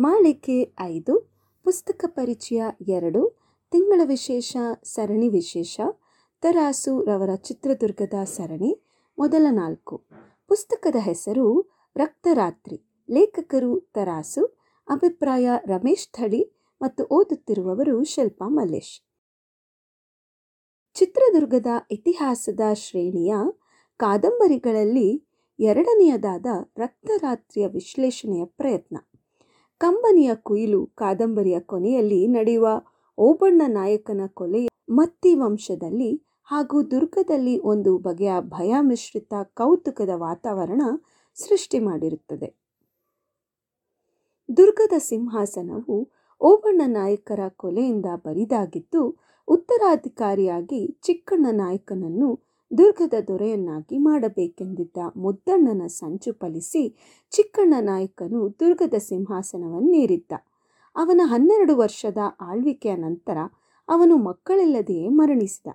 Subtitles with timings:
[0.00, 1.30] ಮಾಳಿಕೆ ಐದು,
[1.64, 3.38] ಪುಸ್ತಕ ಪರಿಚಯ ಎರಡು,
[3.70, 5.80] ತಿಂಗಳ ವಿಶೇಷ, ಸರಣಿ ವಿಶೇಷ,
[6.40, 8.82] ತರಾಸು ರವರ ಚಿತ್ರದುರ್ಗದ ಸರಣಿ,
[9.18, 10.04] ಮೊದಲ ನಾಲ್ಕು.
[10.48, 11.60] ಪುಸ್ತಕದ ಹೆಸರು
[11.96, 13.04] ರಕ್ತರಾತ್ರಿ.
[13.10, 14.44] ಲೇಖಕರು ತರಾಸು,
[14.88, 19.02] ಅಭಿಪ್ರಾಯ ರಮೇಶ್ ಥಳಿ ಮತ್ತು ಓದುತ್ತಿರುವವರು ಶಿಲ್ಪಾ ಮಲ್ಲೇಶ್.
[20.94, 23.34] ಚಿತ್ರದುರ್ಗದ ಇತಿಹಾಸದ ಶ್ರೇಣಿಯ
[23.96, 25.24] ಕಾದಂಬರಿಗಳಲ್ಲಿ
[25.60, 28.96] ಎರಡನೆಯದಾದ ರಕ್ತರಾತ್ರಿಯ ವಿಶ್ಲೇಷಣೆಯ ಪ್ರಯತ್ನ.
[29.80, 32.66] ಕಂಬನಿಯ ಕುಯಿಲು ಕಾದಂಬರಿಯ ಕೊನೆಯಲ್ಲಿ ನಡೆಯುವ
[33.18, 36.10] ಓಬಣ್ಣ ನಾಯಕನ ಕೊಲೆಯ ಮತ್ತಿ ವಂಶದಲ್ಲಿ
[36.44, 40.82] ಹಾಗೂ ದುರ್ಗದಲ್ಲಿ ಒಂದು ಬಗೆಯ ಭಯ ಮಿಶ್ರಿತ ಕೌತುಕದ ವಾತಾವರಣ
[41.36, 42.48] ಸೃಷ್ಟಿ ಮಾಡಿರುತ್ತದೆ.
[44.48, 45.96] ದುರ್ಗದ ಸಿಂಹಾಸನವು
[46.40, 49.02] ಓಬಣ್ಣ ನಾಯಕರ ಕೊಲೆಯಿಂದ ಬರಿದಾಗಿದ್ದು,
[49.48, 52.30] ಉತ್ತರಾಧಿಕಾರಿಯಾಗಿ ಚಿಕ್ಕಣ್ಣ ನಾಯಕನನ್ನು
[52.70, 56.82] ದುರ್ಗದ ದೊರೆಯನ್ನಾಗಿ ಮಾಡಬೇಕೆಂದಿದ್ದ ಮುದ್ದಣ್ಣನ ಸಂಚು ಫಲಿಸಿ
[57.32, 60.32] ಚಿಕ್ಕಣ್ಣ ನಾಯಕನು ದುರ್ಗದ ಸಿಂಹಾಸನವನ್ನೇರಿದ್ದ.
[60.96, 63.38] ಅವನ ಹನ್ನೆರಡು ವರ್ಷದ ಆಳ್ವಿಕೆಯ ನಂತರ
[63.88, 65.68] ಅವನು ಮಕ್ಕಳಿಲ್ಲದೆಯೇ ಮರಣಿಸಿದ.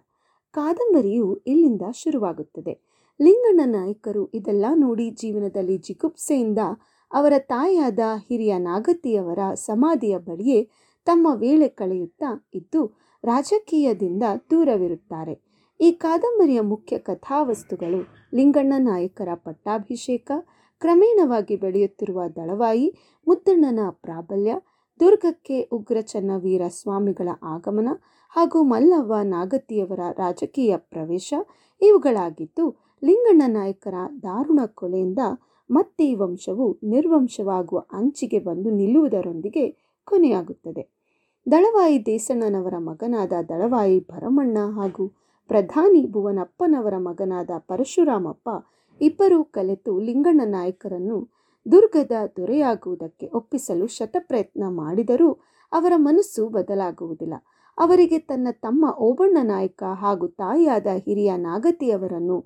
[0.51, 2.73] ಕಾದಂಬರಿಯು ಇಲ್ಲಿಂದ ಶುರುವಾಗುತ್ತದೆ.
[3.19, 6.61] ಲಿಂಗಣ್ಣ ನಾಯಕರು ಇದೆಲ್ಲ ನೋಡಿ ಜೀವನದಲ್ಲಿ ಜಿಗುಪ್ಸೆಯಿಂದ
[7.11, 7.99] ಅವರ ತಾಯಿಯಾದ
[8.29, 10.59] ಹಿರಿಯ ನಾಗತಿಯವರ ಸಮಾಧಿಯ ಬಳಿಯೇ
[11.07, 12.81] ತಮ್ಮ ವೇಳೆ ಕಳೆಯುತ್ತಾ ಇದ್ದು
[13.23, 15.35] ರಾಜಕೀಯದಿಂದ ದೂರವಿರುತ್ತಾರೆ.
[15.79, 17.99] ಈ ಕಾದಂಬರಿಯ ಮುಖ್ಯ ಕಥಾವಸ್ತುಗಳು
[18.33, 20.31] ಲಿಂಗಣ್ಣ ನಾಯಕರ ಪಟ್ಟಾಭಿಷೇಕ,
[20.81, 22.95] ಕ್ರಮೇಣವಾಗಿ ಬೆಳೆಯುತ್ತಿರುವ ದಳವಾಯಿ
[23.27, 24.53] ಮುದ್ದಣ್ಣನ ಪ್ರಾಬಲ್ಯ,
[24.99, 27.89] ದುರ್ಗಕ್ಕೆ ಉಗ್ರ ಚನ್ನವೀರ ಸ್ವಾಮಿಗಳ ಆಗಮನ
[28.29, 31.33] ಹಾಗೂ ಮಲ್ಲವ್ವ ನಾಗತಿಯವರ ರಾಜಕೀಯ ಪ್ರವೇಶ
[31.81, 32.65] ಇವುಗಳಾಗಿದ್ದು,
[33.03, 35.19] ಲಿಂಗಣ್ಣ ನಾಯಕರ ದಾರುಣ ಕೊಲೆಯಿಂದ
[35.69, 39.65] ಮತ್ತೆ ಈ ವಂಶವು ನಿರ್ವಂಶವಾಗುವ ಅಂಚಿಗೆ ಬಂದು ನಿಲ್ಲುವುದರೊಂದಿಗೆ
[40.05, 40.83] ಕೊನೆಯಾಗುತ್ತದೆ.
[41.51, 48.49] ದಳವಾಯಿ ದೇಸಣ್ಣನವರ ಮಗನಾದ ದಳವಾಯಿ ಭರಮಣ್ಣ ಹಾಗೂ ಪ್ರಧಾನಿ ಭುವನಪ್ಪನವರ ಮಗನಾದ ಪರಶುರಾಮಪ್ಪ
[49.01, 51.17] ಇಬ್ಬರೂ ಕಲೆತು ಲಿಂಗಣ್ಣ ನಾಯಕರನ್ನು
[51.71, 55.29] ದುರ್ಗದ ದೊರೆಯಾಗುವುದಕ್ಕೆ ಒಪ್ಪಿಸಲು ಶತಪ್ರಯತ್ನ ಮಾಡಿದರೂ
[55.71, 57.33] ಅವರ ಮನಸ್ಸು ಬದಲಾಗುವುದಿಲ್ಲ.
[57.77, 62.37] ಅವರಿಗೆ ತನ್ನ ತಮ್ಮ ಓಬಣ್ಣ ನಾಯಕ ಹಾಗೂ ತಾಯಿಯಾದ ಹಿರಿಯ ನಾಗತಿಯವರನ್ನು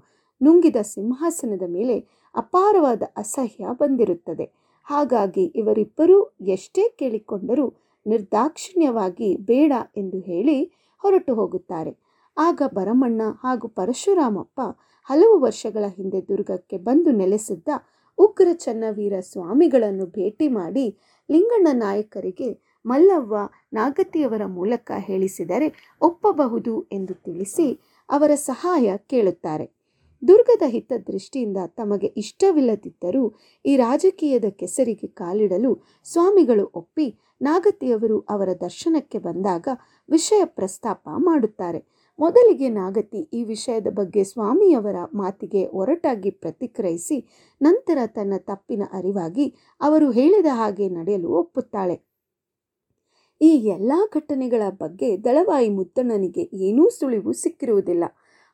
[0.43, 1.97] ನುಂಗಿದ ಸಿಂಹಾಸನದ ಮೇಲೆ
[2.35, 4.45] ಅಪಾರವಾದ ಅಸಹ್ಯ ಬಂದಿರುತ್ತದೆ.
[4.87, 7.73] ಹಾಗಾಗಿ ಇವರಿಬ್ಬರೂ ಎಷ್ಟೇ ಕೇಳಿಕೊಂಡರೂ
[8.05, 10.63] ನಿರ್ದಾಕ್ಷಿಣ್ಯವಾಗಿ ಬೇಡ ಎಂದು ಹೇಳಿ
[11.01, 12.08] ಹೊರಟು ಹೋಗುತ್ತಾರೆ.
[12.39, 14.59] ಆಗ ಭರಮಣ್ಣ ಹಾಗೂ ಪರಶುರಾಮಪ್ಪ
[15.09, 17.69] ಹಲವು ವರ್ಷಗಳ ಹಿಂದೆ ದುರ್ಗಕ್ಕೆ ಬಂದು ನೆಲೆಸಿದ್ದ
[18.17, 20.85] ಉಗ್ರ ಚನ್ನವೀರ ಸ್ವಾಮಿಗಳನ್ನು ಭೇಟಿ ಮಾಡಿ
[21.29, 22.49] ಲಿಂಗಣ್ಣ ನಾಯಕರಿಗೆ,
[22.85, 23.35] ಮಲ್ಲವ್ವ
[23.73, 25.67] ನಾಗತಿಯವರ ಮೂಲಕ ಹೇಳಿಸಿದರೆ
[26.01, 27.67] ಒಪ್ಪಬಹುದು ಎಂದು ತಿಳಿಸಿ
[28.09, 29.65] ಅವರ ಸಹಾಯ ಕೇಳುತ್ತಾರೆ.
[30.21, 33.23] ದುರ್ಗದ ಹಿತದೃಷ್ಟಿಯಿಂದ ತಮಗೆ ಇಷ್ಟವಿಲ್ಲದಿದ್ದರೂ
[33.65, 35.71] ಈ ರಾಜಕೀಯದ ಕೆಸರಿಗೆ ಕಾಲಿಡಲು
[36.05, 37.07] ಸ್ವಾಮಿಗಳು ಒಪ್ಪಿ
[37.41, 39.67] ನಾಗತಿಯವರು ಅವರ ದರ್ಶನಕ್ಕೆ ಬಂದಾಗ
[40.09, 41.79] ವಿಷಯ ಪ್ರಸ್ತಾಪ ಮಾಡುತ್ತಾರೆ.
[42.19, 47.17] ಮೊದಲಿಗೆ ನಾಗತಿ ಈ ವಿಷಯದ ಬಗ್ಗೆ ಸ್ವಾಮಿಯವರ ಮಾತಿಗೆ ಒರಟಾಗಿ ಪ್ರತಿಕ್ರಿಯಿಸಿ
[47.61, 51.95] ನಂತರ ತನ್ನ ತಪ್ಪಿನ ಅರಿವಾಗಿ ಅವರು ಹೇಳಿದ ಹಾಗೆ ನಡೆಯಲು ಒಪ್ಪುತ್ತಾಳೆ.
[53.41, 58.03] ಈ ಎಲ್ಲ ಘಟನೆಗಳ ಬಗ್ಗೆ ದಳವಾಯಿ ಮುದ್ದಣ್ಣನಿಗೆ ಏನೂ ಸುಳಿವು ಸಿಕ್ಕಿರುವುದಿಲ್ಲ.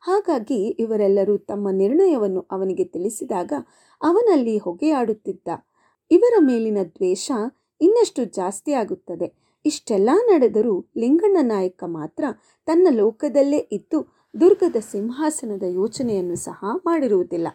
[0.00, 3.52] ಹಾಗಾಗಿ ಇವರೆಲ್ಲರೂ ತಮ್ಮ ನಿರ್ಣಯವನ್ನು ಅವನಿಗೆ ತಿಳಿಸಿದಾಗ
[4.02, 5.48] ಅವನಲ್ಲಿ ಹೊಗೆಯಾಡುತ್ತಿದ್ದ.
[6.10, 7.30] ಇವರ ಮೇಲಿನ ದ್ವೇಷ
[7.80, 12.24] ಇನ್ನಷ್ಟು ಜಾಸ್ತಿ ಆಗುತ್ತದೆ ಇಷ್ಟೆಲ್ಲ ನಡೆದರೂ ಲಿಂಗಣ್ಣ ನಾಯಕ ಮಾತ್ರ
[12.66, 13.98] ತನ್ನ ಲೋಕದಲ್ಲೇ ಇದ್ದು
[14.40, 17.48] ದುರ್ಗದ ಸಿಂಹಾಸನದ ಯೋಚನೆಯನ್ನು ಸಹ ಮಾಡಿರುವುದಿಲ್ಲ.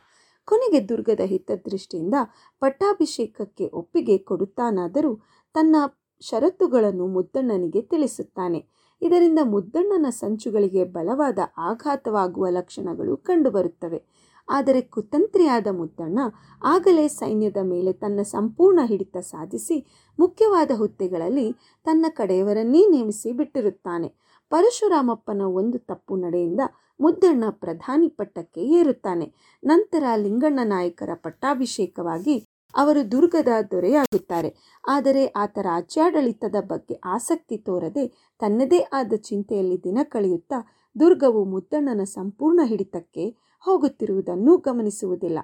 [0.47, 2.17] ಕೊನೆಗೆ ದುರ್ಗದ ಹಿತದೃಷ್ಟಿಯಿಂದ
[2.59, 5.11] ಪಟ್ಟಾಭಿಷೇಕಕ್ಕೆ ಒಪ್ಪಿಗೆ ಕೊಡುತ್ತಾನಾದರೂ
[5.53, 5.75] ತನ್ನ
[6.22, 8.59] ಷರತ್ತುಗಳನ್ನು ಮುದ್ದಣ್ಣನಿಗೆ ತಿಳಿಸುತ್ತಾನೆ.
[9.01, 13.99] ಇದರಿಂದ ಮುದ್ದಣ್ಣನ ಸಂಚುಗಳಿಗೆ ಬಲವಾದ ಆಘಾತವಾಗುವ ಲಕ್ಷಣಗಳು ಕಂಡುಬರುತ್ತವೆ.
[14.47, 16.19] ಆದರೆ ಕುತಂತ್ರಿಯಾದ ಮುದ್ದಣ್ಣ
[16.63, 19.78] ಆಗಲೇ ಸೈನ್ಯದ ಮೇಲೆ ತನ್ನ ಸಂಪೂರ್ಣ ಹಿಡಿತ ಸಾಧಿಸಿ
[20.19, 21.47] ಮುಖ್ಯವಾದ ಹುದ್ದೆಗಳಲ್ಲಿ
[21.85, 24.09] ತನ್ನ ಕಡೆಯವರನ್ನೇ ನೇಮಿಸಿ ಬಿಟ್ಟಿರುತ್ತಾನೆ.
[24.52, 26.62] ಪರಶುರಾಮಪ್ಪನ ಒಂದು ತಪ್ಪು ನಡೆಯಿಂದ
[27.00, 29.28] ಮುದ್ದಣ್ಣ ಪ್ರಧಾನಿ ಪಟ್ಟಕ್ಕೆ ಏರುತ್ತಾನೆ.
[29.63, 32.35] ನಂತರ ಲಿಂಗಣ್ಣ ನಾಯಕರ ಪಟ್ಟಾಭಿಷೇಕವಾಗಿ
[32.75, 34.50] ಅವರು ದುರ್ಗದ ದೊರೆಯಾಗುತ್ತಾರೆ.
[34.88, 38.08] ಆದರೆ ಆತ ರಾಜ್ಯಾಡಳಿತದ ಬಗ್ಗೆ ಆಸಕ್ತಿ ತೋರದೆ
[38.40, 40.59] ತನ್ನದೇ ಆದ ಚಿಂತೆಯಲ್ಲಿ ದಿನ ಕಳೆಯುತ್ತಾ
[41.00, 43.26] ದುರ್ಗವು ಮುದ್ದಣ್ಣನ ಸಂಪೂರ್ಣ ಹಿಡಿತಕ್ಕೆ
[43.66, 45.40] ಹೋಗುತ್ತಿರುವುದನ್ನು ಗಮನಿಸುವುದಿಲ್ಲ.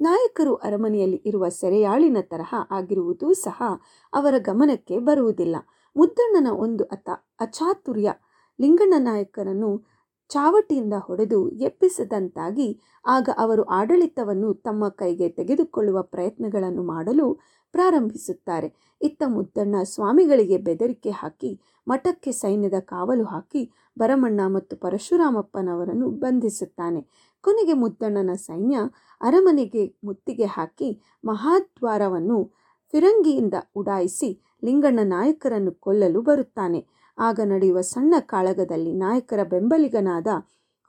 [0.00, 3.62] ನಾಯಕರು ಅರಮನೆಯಲ್ಲಿ ಇರುವ ಸೆರೆಯಾಳಿನ ತರಹ ಆಗಿರುವುದೂ ಸಹ
[4.12, 5.56] ಅವರ ಗಮನಕ್ಕೆ ಬರುವುದಿಲ್ಲ.
[5.96, 7.08] ಮುದ್ದಣ್ಣನ ಒಂದು ಅತ
[7.40, 8.10] ಅಚಾತುರ್ಯ
[8.60, 9.70] ಲಿಂಗಣ್ಣ ನಾಯಕರನ್ನು
[10.30, 12.68] ಚಾವಟಿಯಿಂದ ಹೊಡೆದು ಎಪ್ಪಿಸದಂತಾಗಿ
[13.06, 17.26] ಆಗ ಅವರು ಆಡಳಿತವನ್ನು ತಮ್ಮ ಕೈಗೆ ತೆಗೆದುಕೊಳ್ಳುವ ಪ್ರಯತ್ನಗಳನ್ನು ಮಾಡಲು
[17.74, 18.68] ಪ್ರಾರಂಭಿಸುತ್ತಾರೆ.
[19.00, 21.50] ಇತ್ತ ಮುದ್ದಣ್ಣ ಸ್ವಾಮಿಗಳಿಗೆ ಬೆದರಿಕೆ ಹಾಕಿ,
[21.86, 23.62] ಮಠಕ್ಕೆ ಸೈನ್ಯದ ಕಾವಲು ಹಾಕಿ
[23.98, 27.00] ಭರಮಣ್ಣ ಮತ್ತು ಪರಶುರಾಮಪ್ಪನವರನ್ನು ಬಂಧಿಸುತ್ತಾನೆ.
[27.44, 28.78] ಕೊನೆಗೆ ಮುದ್ದಣ್ಣನ ಸೈನ್ಯ
[29.20, 30.90] ಅರಮನೆಗೆ ಮುತ್ತಿಗೆ ಹಾಕಿ
[31.24, 32.38] ಮಹಾದ್ವಾರವನ್ನು
[32.94, 34.30] ಫಿರಂಗಿಯಿಂದ ಉಡಾಯಿಸಿ
[34.64, 36.80] ಲಿಂಗಣ್ಣ ನಾಯಕರನ್ನು ಕೊಲ್ಲಲು ಬರುತ್ತಾನೆ.
[37.20, 40.26] ಆಗ ನಡೆಯುವ ಸಣ್ಣ ಕಾಳಗದಲ್ಲಿ ನಾಯಕರ ಬೆಂಬಲಿಗನಾದ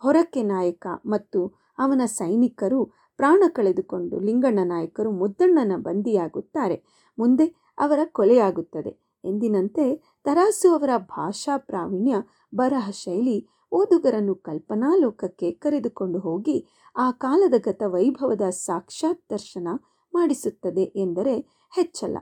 [0.02, 1.40] ಹೊರಕ್ಕೆ ನಾಯಕ ಮತ್ತು
[1.78, 2.80] ಅವನ ಸೈನಿಕರು
[3.18, 6.78] ಪ್ರಾಣ ಕಳೆದುಕೊಂಡು ಲಿಂಗಣ್ಣ ನಾಯಕರು ಮುದ್ದಣ್ಣನ ಬಂದಿಯಾಗುತ್ತಾರೆ.
[7.18, 7.46] ಮುಂದೆ
[7.78, 8.92] ಅವರ ಕೊಲೆಯಾಗುತ್ತದೆ.
[9.26, 9.86] ಎಂದಿನಂತೆ
[10.24, 12.16] ತರಾಸು ಅವರ ಭಾಷಾ ಪ್ರಾವೀಣ್ಯ,
[12.56, 13.38] ಬರಹ ಶೈಲಿ,
[13.72, 16.58] ಓದುಗರನ್ನು ಕಲ್ಪನಾ ಲೋಕಕ್ಕೆ ಕರೆದುಕೊಂಡು ಹೋಗಿ
[16.96, 19.68] ಆ ಕಾಲದ ಗತ ವೈಭವದ ಸಾಕ್ಷಾತ್ ದರ್ಶನ
[20.14, 21.36] ಮಾಡಿಸುತ್ತದೆ ಎಂದರೆ
[21.74, 22.18] ಹೆಚ್ಚಲ್ಲ.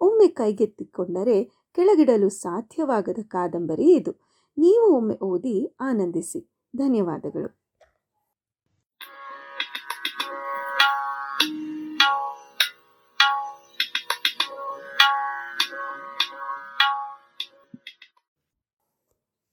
[0.00, 4.10] ಒಮ್ಮೆ ಕೈಗೆತ್ತಿಕೊಂಡರೆ ಕೆಳಗಿಡಲು ಸಾಧ್ಯವಾಗದ ಕಾದಂಬರಿ ಇದು.
[4.58, 6.50] ನೀವು ಒಮ್ಮೆ ಓದಿ ಆನಂದಿಸಿ.
[6.76, 7.65] ಧನ್ಯವಾದಗಳು.